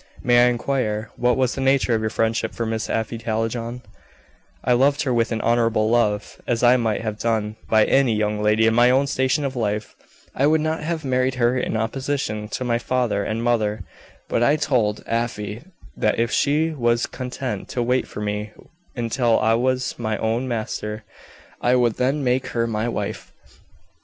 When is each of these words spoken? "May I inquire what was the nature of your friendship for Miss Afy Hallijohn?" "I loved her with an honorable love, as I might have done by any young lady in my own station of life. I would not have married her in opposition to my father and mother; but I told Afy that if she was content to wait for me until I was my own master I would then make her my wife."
"May 0.23 0.47
I 0.47 0.49
inquire 0.49 1.11
what 1.15 1.37
was 1.37 1.53
the 1.53 1.61
nature 1.61 1.93
of 1.93 2.01
your 2.01 2.09
friendship 2.09 2.53
for 2.55 2.65
Miss 2.65 2.89
Afy 2.89 3.19
Hallijohn?" 3.19 3.83
"I 4.63 4.73
loved 4.73 5.03
her 5.03 5.13
with 5.13 5.31
an 5.31 5.41
honorable 5.41 5.91
love, 5.91 6.41
as 6.47 6.63
I 6.63 6.75
might 6.75 7.01
have 7.01 7.19
done 7.19 7.55
by 7.69 7.85
any 7.85 8.15
young 8.15 8.41
lady 8.41 8.65
in 8.65 8.73
my 8.73 8.89
own 8.89 9.05
station 9.05 9.45
of 9.45 9.55
life. 9.55 9.95
I 10.33 10.47
would 10.47 10.59
not 10.61 10.81
have 10.81 11.05
married 11.05 11.35
her 11.35 11.55
in 11.55 11.77
opposition 11.77 12.47
to 12.47 12.63
my 12.63 12.79
father 12.79 13.23
and 13.23 13.43
mother; 13.43 13.83
but 14.27 14.41
I 14.41 14.55
told 14.55 15.03
Afy 15.05 15.61
that 15.95 16.17
if 16.19 16.31
she 16.31 16.71
was 16.71 17.05
content 17.05 17.69
to 17.69 17.83
wait 17.83 18.07
for 18.07 18.21
me 18.21 18.53
until 18.95 19.39
I 19.39 19.53
was 19.53 19.99
my 19.99 20.17
own 20.17 20.47
master 20.47 21.03
I 21.61 21.75
would 21.75 21.97
then 21.97 22.23
make 22.23 22.47
her 22.57 22.65
my 22.65 22.89
wife." 22.89 23.31